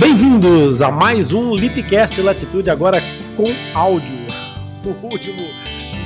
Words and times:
Bem-vindos 0.00 0.80
a 0.80 0.90
mais 0.90 1.30
um 1.30 1.54
Lipcast 1.54 2.22
Latitude, 2.22 2.70
agora 2.70 3.02
com 3.36 3.48
áudio. 3.78 4.16
O 4.82 5.06
último 5.12 5.42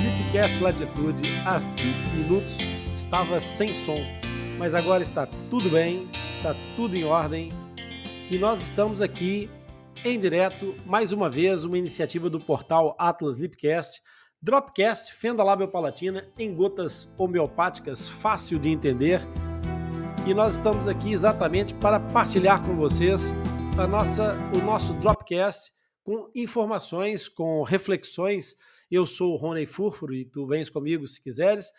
Lipcast 0.03 0.61
Latitude, 0.61 1.23
há 1.47 1.61
5 1.61 2.11
minutos, 2.11 2.59
estava 2.97 3.39
sem 3.39 3.73
som, 3.73 3.99
mas 4.59 4.75
agora 4.75 5.01
está 5.01 5.29
tudo 5.49 5.71
bem, 5.71 6.09
está 6.29 6.57
tudo 6.75 6.97
em 6.97 7.05
ordem 7.05 7.53
e 8.29 8.37
nós 8.37 8.61
estamos 8.61 9.01
aqui 9.01 9.49
em 10.05 10.19
direto, 10.19 10.75
mais 10.85 11.13
uma 11.13 11.31
vez, 11.31 11.63
uma 11.63 11.79
iniciativa 11.79 12.29
do 12.29 12.41
portal 12.41 12.97
Atlas 12.99 13.39
Lipcast, 13.39 14.03
Dropcast, 14.43 15.15
fenda 15.15 15.45
lábio 15.45 15.69
palatina 15.69 16.27
em 16.37 16.53
gotas 16.53 17.09
homeopáticas, 17.17 18.09
fácil 18.09 18.59
de 18.59 18.71
entender. 18.71 19.21
E 20.27 20.35
nós 20.35 20.55
estamos 20.55 20.89
aqui 20.89 21.13
exatamente 21.13 21.73
para 21.75 22.01
partilhar 22.01 22.61
com 22.61 22.75
vocês 22.75 23.33
a 23.77 23.89
nossa, 23.89 24.35
o 24.55 24.65
nosso 24.65 24.95
Dropcast 24.95 25.73
com 26.05 26.31
informações, 26.33 27.29
com 27.29 27.63
reflexões. 27.65 28.55
Eu 28.89 29.05
sou 29.05 29.33
o 29.33 29.37
Rony 29.37 29.67
Furfuro 29.67 30.15
e 30.15 30.25
tu 30.25 30.47
vens 30.47 30.71
comigo 30.71 31.05
se 31.09 31.21
quiseres. 31.21 31.73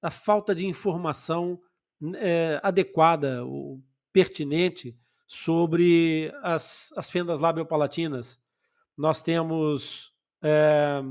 a 0.00 0.10
falta 0.10 0.54
de 0.54 0.66
informação 0.66 1.60
é, 2.14 2.60
adequada, 2.62 3.44
ou 3.44 3.82
pertinente 4.12 4.96
sobre 5.26 6.32
as, 6.42 6.92
as 6.96 7.10
fendas 7.10 7.40
labiopalatinas. 7.40 8.40
Nós 8.96 9.20
temos 9.20 10.14
é, 10.40 11.02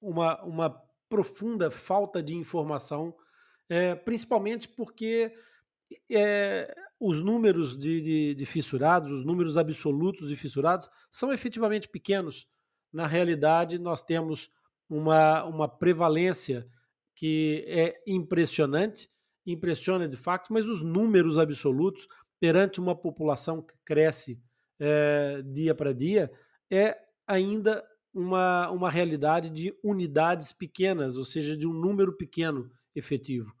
uma, 0.00 0.42
uma 0.42 0.82
profunda 1.08 1.70
falta 1.70 2.22
de 2.22 2.34
informação, 2.34 3.14
é, 3.68 3.94
principalmente 3.94 4.66
porque 4.66 5.32
é, 6.10 6.74
os 7.00 7.22
números 7.22 7.76
de, 7.76 8.00
de, 8.00 8.34
de, 8.34 8.46
fissurados, 8.46 9.10
os 9.10 9.24
números 9.24 9.56
absolutos 9.56 10.28
de 10.28 10.36
fissurados, 10.36 10.88
são 11.10 11.32
efetivamente 11.32 11.88
pequenos. 11.88 12.46
Na 12.92 13.06
realidade, 13.06 13.78
nós 13.78 14.02
temos 14.02 14.50
uma, 14.88 15.44
uma 15.44 15.68
prevalência 15.68 16.66
que 17.14 17.64
é 17.66 18.00
impressionante, 18.06 19.08
impressiona 19.46 20.08
de 20.08 20.16
fato, 20.16 20.52
mas 20.52 20.66
os 20.66 20.82
números 20.82 21.38
absolutos 21.38 22.06
perante 22.40 22.80
uma 22.80 22.94
população 22.94 23.62
que 23.62 23.74
cresce 23.84 24.40
é, 24.80 25.42
dia 25.42 25.74
para 25.74 25.92
dia 25.92 26.30
é 26.70 26.96
ainda 27.26 27.84
uma, 28.14 28.70
uma 28.70 28.90
realidade 28.90 29.50
de 29.50 29.74
unidades 29.82 30.52
pequenas, 30.52 31.16
ou 31.16 31.24
seja, 31.24 31.56
de 31.56 31.66
um 31.66 31.72
número 31.72 32.16
pequeno 32.16 32.70
efetivo. 32.94 33.52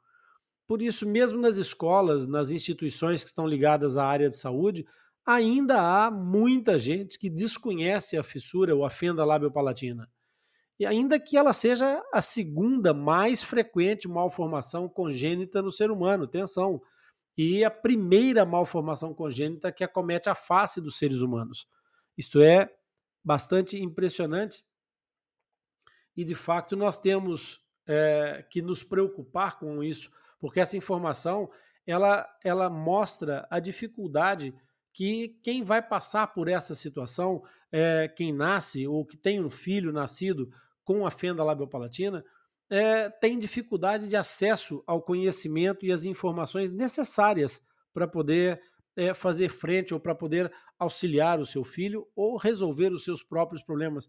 Por 0.68 0.82
isso, 0.82 1.08
mesmo 1.08 1.40
nas 1.40 1.56
escolas, 1.56 2.26
nas 2.28 2.50
instituições 2.50 3.22
que 3.22 3.30
estão 3.30 3.46
ligadas 3.46 3.96
à 3.96 4.04
área 4.04 4.28
de 4.28 4.36
saúde, 4.36 4.86
ainda 5.24 5.80
há 5.80 6.10
muita 6.10 6.78
gente 6.78 7.18
que 7.18 7.30
desconhece 7.30 8.18
a 8.18 8.22
fissura 8.22 8.76
ou 8.76 8.84
a 8.84 8.90
fenda 8.90 9.24
labiopalatina. 9.24 10.08
E 10.78 10.84
ainda 10.84 11.18
que 11.18 11.38
ela 11.38 11.54
seja 11.54 12.02
a 12.12 12.20
segunda 12.20 12.92
mais 12.92 13.42
frequente 13.42 14.06
malformação 14.06 14.88
congênita 14.88 15.62
no 15.62 15.72
ser 15.72 15.90
humano, 15.90 16.24
atenção, 16.24 16.80
e 17.36 17.64
a 17.64 17.70
primeira 17.70 18.44
malformação 18.44 19.14
congênita 19.14 19.72
que 19.72 19.82
acomete 19.82 20.28
a 20.28 20.34
face 20.34 20.82
dos 20.82 20.98
seres 20.98 21.20
humanos. 21.20 21.66
Isto 22.16 22.42
é, 22.42 22.70
bastante 23.24 23.80
impressionante. 23.80 24.64
E 26.14 26.24
de 26.24 26.34
fato 26.34 26.76
nós 26.76 26.98
temos 26.98 27.64
é, 27.86 28.44
que 28.50 28.60
nos 28.60 28.84
preocupar 28.84 29.58
com 29.58 29.82
isso, 29.82 30.10
porque 30.38 30.60
essa 30.60 30.76
informação 30.76 31.48
ela, 31.86 32.28
ela 32.44 32.68
mostra 32.68 33.46
a 33.50 33.58
dificuldade 33.58 34.54
que 34.92 35.38
quem 35.42 35.62
vai 35.62 35.80
passar 35.80 36.26
por 36.28 36.48
essa 36.48 36.74
situação, 36.74 37.42
é, 37.72 38.08
quem 38.08 38.32
nasce 38.32 38.86
ou 38.86 39.06
que 39.06 39.16
tem 39.16 39.42
um 39.42 39.48
filho 39.48 39.92
nascido 39.92 40.50
com 40.84 41.06
a 41.06 41.10
fenda 41.10 41.44
labiopalatina, 41.44 42.24
é, 42.70 43.08
tem 43.08 43.38
dificuldade 43.38 44.08
de 44.08 44.16
acesso 44.16 44.82
ao 44.86 45.00
conhecimento 45.00 45.86
e 45.86 45.92
às 45.92 46.04
informações 46.04 46.70
necessárias 46.70 47.62
para 47.94 48.06
poder 48.06 48.60
é, 48.96 49.14
fazer 49.14 49.48
frente 49.48 49.94
ou 49.94 50.00
para 50.00 50.14
poder 50.14 50.52
auxiliar 50.78 51.40
o 51.40 51.46
seu 51.46 51.64
filho 51.64 52.06
ou 52.14 52.36
resolver 52.36 52.92
os 52.92 53.04
seus 53.04 53.22
próprios 53.22 53.62
problemas, 53.62 54.06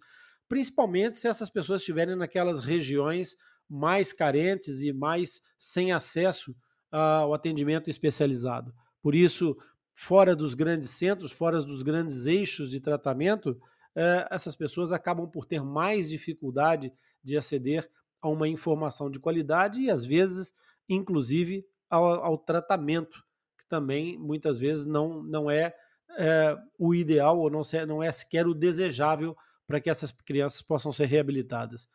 principalmente 0.49 1.17
se 1.17 1.27
essas 1.27 1.49
pessoas 1.49 1.81
estiverem 1.81 2.15
naquelas 2.15 2.59
regiões 2.59 3.35
mais 3.69 4.11
carentes 4.11 4.81
e 4.81 4.91
mais 4.91 5.41
sem 5.57 5.91
acesso 5.91 6.55
ao 6.91 7.33
atendimento 7.33 7.89
especializado. 7.89 8.73
Por 9.01 9.13
isso, 9.13 9.55
fora 9.93 10.35
dos 10.35 10.53
grandes 10.53 10.89
centros, 10.89 11.31
fora 11.31 11.61
dos 11.61 11.83
grandes 11.83 12.25
eixos 12.25 12.71
de 12.71 12.79
tratamento, 12.79 13.59
é, 13.95 14.27
essas 14.31 14.55
pessoas 14.55 14.91
acabam 14.91 15.29
por 15.29 15.45
ter 15.45 15.63
mais 15.63 16.09
dificuldade 16.09 16.91
de 17.23 17.37
aceder 17.37 17.89
a 18.21 18.27
uma 18.27 18.47
informação 18.47 19.09
de 19.09 19.19
qualidade 19.19 19.81
e, 19.81 19.89
às 19.89 20.03
vezes, 20.03 20.53
inclusive, 20.87 21.65
ao, 21.89 22.05
ao 22.23 22.37
tratamento 22.37 23.23
também 23.69 24.17
muitas 24.17 24.57
vezes 24.57 24.85
não, 24.85 25.23
não 25.23 25.49
é, 25.49 25.73
é 26.17 26.57
o 26.77 26.93
ideal 26.93 27.37
ou 27.37 27.49
não, 27.49 27.63
se, 27.63 27.85
não 27.85 28.01
é 28.01 28.11
sequer 28.11 28.47
o 28.47 28.53
desejável 28.53 29.37
para 29.67 29.79
que 29.79 29.89
essas 29.89 30.11
crianças 30.11 30.61
possam 30.61 30.91
ser 30.91 31.05
reabilitadas. 31.05 31.87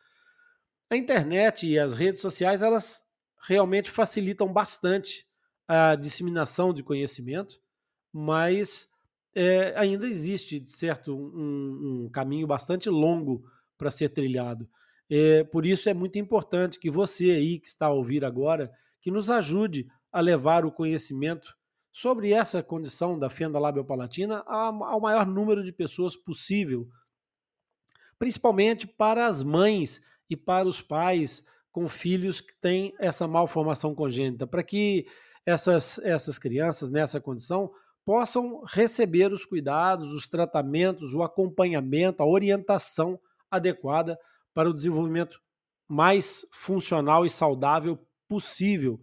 A 0.89 0.95
internet 0.95 1.67
e 1.67 1.79
as 1.79 1.93
redes 1.93 2.21
sociais 2.21 2.61
elas 2.61 3.03
realmente 3.47 3.89
facilitam 3.89 4.51
bastante 4.51 5.25
a 5.67 5.95
disseminação 5.95 6.73
de 6.73 6.83
conhecimento, 6.83 7.59
mas 8.13 8.87
é, 9.33 9.73
ainda 9.77 10.07
existe, 10.07 10.59
de 10.59 10.71
certo, 10.71 11.15
um, 11.15 12.05
um 12.05 12.09
caminho 12.09 12.47
bastante 12.47 12.89
longo 12.89 13.43
para 13.77 13.91
ser 13.91 14.09
trilhado. 14.09 14.69
É, 15.09 15.43
por 15.43 15.65
isso 15.65 15.89
é 15.89 15.93
muito 15.93 16.17
importante 16.17 16.79
que 16.79 16.89
você 16.89 17.31
aí 17.31 17.59
que 17.59 17.67
está 17.67 17.87
a 17.87 17.91
ouvir 17.91 18.23
agora, 18.23 18.71
que 19.01 19.11
nos 19.11 19.29
ajude 19.29 19.87
a 20.11 20.19
levar 20.19 20.65
o 20.65 20.71
conhecimento 20.71 21.55
sobre 21.91 22.31
essa 22.31 22.63
condição 22.63 23.17
da 23.17 23.29
fenda 23.29 23.59
labiopalatina 23.59 24.43
ao 24.47 24.99
maior 24.99 25.25
número 25.25 25.63
de 25.63 25.71
pessoas 25.71 26.15
possível, 26.15 26.87
principalmente 28.17 28.87
para 28.87 29.27
as 29.27 29.43
mães 29.43 30.01
e 30.29 30.35
para 30.35 30.67
os 30.67 30.81
pais 30.81 31.43
com 31.71 31.87
filhos 31.87 32.39
que 32.39 32.55
têm 32.59 32.93
essa 32.99 33.27
malformação 33.27 33.93
congênita, 33.93 34.47
para 34.47 34.63
que 34.63 35.05
essas, 35.45 35.99
essas 35.99 36.39
crianças 36.39 36.89
nessa 36.89 37.19
condição 37.19 37.71
possam 38.05 38.63
receber 38.65 39.31
os 39.31 39.45
cuidados, 39.45 40.13
os 40.13 40.27
tratamentos, 40.27 41.13
o 41.13 41.23
acompanhamento, 41.23 42.21
a 42.21 42.25
orientação 42.25 43.19
adequada 43.49 44.17
para 44.53 44.69
o 44.69 44.73
desenvolvimento 44.73 45.39
mais 45.87 46.45
funcional 46.51 47.25
e 47.25 47.29
saudável 47.29 47.99
possível. 48.27 48.99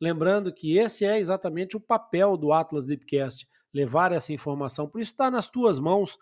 Lembrando 0.00 0.52
que 0.52 0.78
esse 0.78 1.04
é 1.04 1.18
exatamente 1.18 1.76
o 1.76 1.80
papel 1.80 2.36
do 2.36 2.52
Atlas 2.52 2.84
Deepcast, 2.84 3.48
levar 3.72 4.12
essa 4.12 4.32
informação. 4.32 4.88
Por 4.88 5.00
isso 5.00 5.12
está 5.12 5.30
nas 5.30 5.48
tuas 5.48 5.78
mãos 5.78 6.18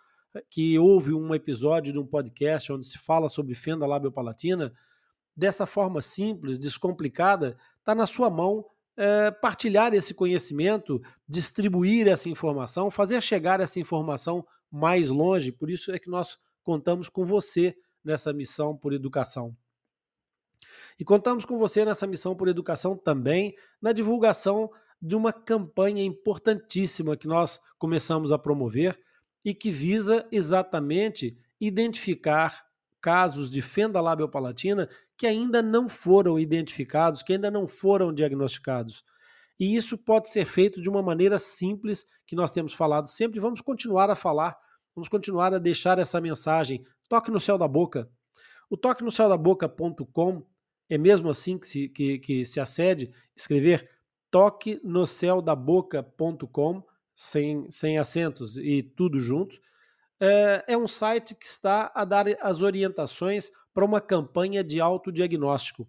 que 0.49 0.79
houve 0.79 1.13
um 1.13 1.35
episódio 1.35 1.93
de 1.93 1.99
um 1.99 2.07
podcast 2.07 2.73
onde 2.73 2.87
se 2.87 2.99
fala 2.99 3.29
sobre 3.29 3.55
fenda 3.55 3.87
labiopalatina, 3.87 4.73
dessa 5.37 5.67
forma 5.67 6.01
simples, 6.01 6.59
descomplicada, 6.59 7.57
está 7.79 7.95
na 7.95 8.07
sua 8.07 8.29
mão 8.29 8.65
é, 8.97 9.31
partilhar 9.31 9.95
esse 9.95 10.13
conhecimento, 10.13 11.01
distribuir 11.29 12.07
essa 12.07 12.29
informação, 12.29 12.91
fazer 12.91 13.21
chegar 13.23 13.61
essa 13.61 13.81
informação 13.81 14.47
mais 14.71 15.11
longe. 15.11 15.51
Por 15.51 15.71
isso 15.71 15.91
é 15.93 15.99
que 15.99 16.11
nós 16.11 16.39
contamos 16.63 17.09
com 17.09 17.25
você 17.25 17.75
nessa 18.05 18.33
missão 18.33 18.77
por 18.77 18.93
educação. 18.93 19.57
E 20.99 21.05
contamos 21.05 21.47
com 21.47 21.59
você 21.59 21.85
nessa 21.85 22.07
missão 22.07 22.37
por 22.37 22.49
educação 22.49 22.97
também 22.97 23.55
na 23.81 23.93
divulgação 23.93 24.71
de 25.01 25.17
uma 25.17 25.33
campanha 25.33 26.05
importantíssima 26.05 27.17
que 27.17 27.27
nós 27.27 27.59
começamos 27.79 28.31
a 28.33 28.39
promover 28.39 29.01
e 29.45 29.55
que 29.55 29.71
visa 29.71 30.27
exatamente 30.31 31.37
identificar 31.61 32.65
casos 33.01 33.51
de 33.51 33.63
fenda 33.63 34.01
labiopalatina 34.01 34.89
que 35.17 35.27
ainda 35.27 35.63
não 35.63 35.89
foram 35.89 36.39
identificados, 36.39 37.23
que 37.23 37.33
ainda 37.33 37.51
não 37.51 37.67
foram 37.67 38.13
diagnosticados. 38.13 39.05
E 39.59 39.77
isso 39.77 39.99
pode 39.99 40.31
ser 40.31 40.47
feito 40.47 40.81
de 40.81 40.89
uma 40.89 41.03
maneira 41.03 41.39
simples, 41.39 42.07
que 42.27 42.35
nós 42.35 42.51
temos 42.51 42.73
falado 42.73 43.07
sempre, 43.07 43.39
vamos 43.39 43.61
continuar 43.61 44.09
a 44.09 44.17
falar, 44.17 44.57
vamos 44.95 45.09
continuar 45.09 45.53
a 45.53 45.59
deixar 45.59 45.99
essa 45.99 46.21
mensagem. 46.21 46.83
Toque 47.09 47.31
no 47.31 47.39
céu 47.39 47.59
da 47.59 47.69
boca. 47.69 48.09
O 48.71 48.77
toque 48.77 49.05
no 49.05 49.11
céu 49.11 49.29
da 49.29 49.37
boca.com 49.37 50.47
é 50.89 50.97
mesmo 50.97 51.29
assim 51.29 51.59
que 51.59 51.67
se, 51.67 51.89
que, 51.89 52.19
que 52.19 52.45
se 52.45 52.59
acede, 52.59 53.13
escrever 53.37 53.89
toque 54.31 54.81
no 54.83 55.07
céu 55.07 55.43
da 55.43 55.55
boca.com, 55.55 56.83
sem, 57.21 57.71
sem 57.71 57.99
acentos 57.99 58.57
e 58.57 58.83
tudo 58.83 59.21
junto. 59.21 59.61
É, 60.19 60.65
é 60.69 60.79
um 60.79 60.89
site 60.89 61.35
que 61.35 61.45
está 61.45 61.93
a 61.95 62.03
dar 62.03 62.25
as 62.41 62.63
orientações 62.63 63.51
para 63.75 63.85
uma 63.85 64.01
campanha 64.01 64.65
de 64.65 64.81
autodiagnóstico. 64.81 65.87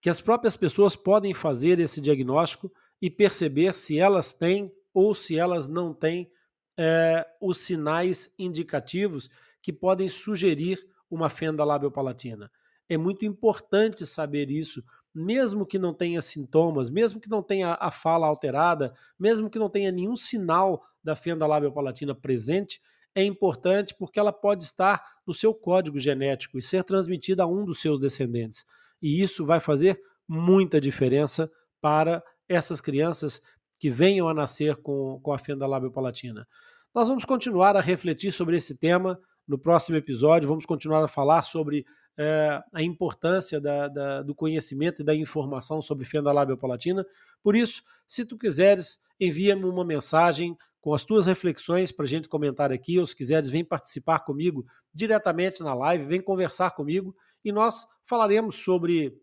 Que 0.00 0.10
as 0.10 0.20
próprias 0.20 0.56
pessoas 0.56 0.96
podem 0.96 1.32
fazer 1.32 1.78
esse 1.78 2.00
diagnóstico 2.00 2.72
e 3.00 3.08
perceber 3.08 3.72
se 3.72 4.00
elas 4.00 4.32
têm 4.32 4.74
ou 4.92 5.14
se 5.14 5.38
elas 5.38 5.68
não 5.68 5.94
têm 5.94 6.28
é, 6.76 7.24
os 7.40 7.58
sinais 7.58 8.34
indicativos 8.36 9.30
que 9.62 9.72
podem 9.72 10.08
sugerir 10.08 10.84
uma 11.08 11.28
fenda 11.28 11.62
labiopalatina. 11.62 12.50
É 12.88 12.98
muito 12.98 13.24
importante 13.24 14.04
saber 14.04 14.50
isso, 14.50 14.82
mesmo 15.14 15.66
que 15.66 15.78
não 15.78 15.92
tenha 15.92 16.20
sintomas, 16.20 16.88
mesmo 16.88 17.20
que 17.20 17.28
não 17.28 17.42
tenha 17.42 17.76
a 17.80 17.90
fala 17.90 18.26
alterada, 18.26 18.94
mesmo 19.18 19.50
que 19.50 19.58
não 19.58 19.68
tenha 19.68 19.90
nenhum 19.90 20.16
sinal 20.16 20.82
da 21.02 21.16
fenda 21.16 21.46
labiopalatina 21.46 22.14
presente, 22.14 22.80
é 23.14 23.24
importante 23.24 23.94
porque 23.98 24.20
ela 24.20 24.32
pode 24.32 24.62
estar 24.62 25.02
no 25.26 25.34
seu 25.34 25.52
código 25.52 25.98
genético 25.98 26.58
e 26.58 26.62
ser 26.62 26.84
transmitida 26.84 27.42
a 27.42 27.46
um 27.46 27.64
dos 27.64 27.80
seus 27.80 27.98
descendentes. 27.98 28.64
E 29.02 29.20
isso 29.20 29.44
vai 29.44 29.58
fazer 29.58 30.00
muita 30.28 30.80
diferença 30.80 31.50
para 31.80 32.22
essas 32.48 32.80
crianças 32.80 33.40
que 33.78 33.90
venham 33.90 34.28
a 34.28 34.34
nascer 34.34 34.76
com, 34.76 35.18
com 35.22 35.32
a 35.32 35.38
fenda 35.38 35.66
labiopalatina. 35.66 36.46
Nós 36.94 37.08
vamos 37.08 37.24
continuar 37.24 37.76
a 37.76 37.80
refletir 37.80 38.32
sobre 38.32 38.56
esse 38.56 38.76
tema 38.76 39.18
no 39.46 39.58
próximo 39.58 39.96
episódio, 39.96 40.48
vamos 40.48 40.64
continuar 40.64 41.04
a 41.04 41.08
falar 41.08 41.42
sobre 41.42 41.84
é, 42.16 42.62
a 42.72 42.82
importância 42.82 43.60
da, 43.60 43.88
da, 43.88 44.22
do 44.22 44.34
conhecimento 44.34 45.02
e 45.02 45.04
da 45.04 45.14
informação 45.14 45.80
sobre 45.80 46.04
fenda 46.04 46.32
labiopalatina. 46.32 47.04
Por 47.42 47.56
isso, 47.56 47.82
se 48.06 48.24
tu 48.24 48.36
quiseres, 48.36 49.00
envia-me 49.18 49.64
uma 49.64 49.84
mensagem 49.84 50.56
com 50.80 50.94
as 50.94 51.04
tuas 51.04 51.26
reflexões 51.26 51.92
para 51.92 52.04
a 52.04 52.08
gente 52.08 52.28
comentar 52.28 52.72
aqui, 52.72 52.98
ou 52.98 53.06
se 53.06 53.14
quiseres, 53.14 53.48
vem 53.48 53.64
participar 53.64 54.20
comigo 54.20 54.64
diretamente 54.92 55.62
na 55.62 55.74
live, 55.74 56.04
vem 56.04 56.20
conversar 56.20 56.70
comigo 56.70 57.14
e 57.44 57.52
nós 57.52 57.86
falaremos 58.04 58.56
sobre 58.56 59.14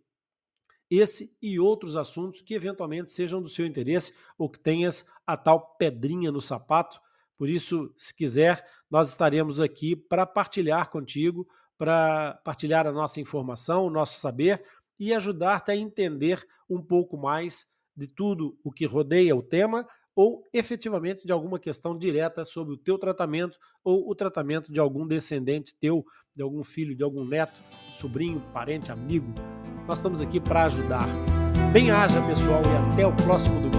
esse 0.90 1.36
e 1.42 1.60
outros 1.60 1.96
assuntos 1.96 2.42
que 2.42 2.54
eventualmente 2.54 3.12
sejam 3.12 3.42
do 3.42 3.50
seu 3.50 3.66
interesse 3.66 4.14
ou 4.38 4.50
que 4.50 4.60
tenhas 4.60 5.06
a 5.26 5.36
tal 5.36 5.76
pedrinha 5.78 6.32
no 6.32 6.40
sapato. 6.40 7.00
Por 7.38 7.50
isso, 7.50 7.92
se 7.96 8.14
quiser, 8.14 8.66
nós 8.90 9.10
estaremos 9.10 9.62
aqui 9.62 9.96
para 9.96 10.26
partilhar 10.26 10.90
contigo, 10.90 11.48
para 11.78 12.40
partilhar 12.44 12.88
a 12.88 12.92
nossa 12.92 13.22
informação, 13.22 13.86
o 13.86 13.90
nosso 13.90 14.20
saber 14.20 14.64
e 15.00 15.14
ajudar-te 15.14 15.72
a 15.72 15.76
entender 15.76 16.44
um 16.70 16.82
pouco 16.82 17.18
mais 17.18 17.68
de 17.96 18.08
tudo 18.08 18.58
o 18.64 18.72
que 18.72 18.86
rodeia 18.86 19.36
o 19.36 19.44
tema 19.44 19.88
ou 20.16 20.44
efetivamente 20.52 21.26
de 21.26 21.32
alguma 21.32 21.60
questão 21.60 21.96
direta 21.96 22.44
sobre 22.44 22.74
o 22.74 22.78
teu 22.78 22.98
tratamento 22.98 23.56
ou 23.84 24.10
o 24.10 24.16
tratamento 24.16 24.72
de 24.72 24.80
algum 24.80 25.06
descendente 25.06 25.76
teu, 25.80 26.04
de 26.36 26.42
algum 26.42 26.64
filho, 26.64 26.96
de 26.96 27.04
algum 27.04 27.24
neto, 27.24 27.64
sobrinho, 27.92 28.42
parente, 28.52 28.92
amigo. 28.92 29.32
Nós 29.88 30.00
estamos 30.00 30.20
aqui 30.20 30.40
para 30.40 30.64
ajudar. 30.64 31.06
Bem 31.72 31.92
haja, 31.92 32.20
pessoal, 32.26 32.62
e 32.64 32.94
até 32.94 33.06
o 33.06 33.16
próximo 33.16 33.56
domingo. 33.62 33.77